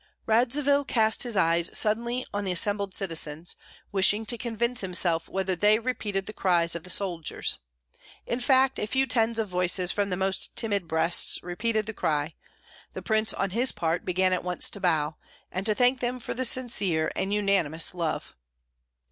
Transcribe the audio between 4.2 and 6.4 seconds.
to convince himself whether they repeated the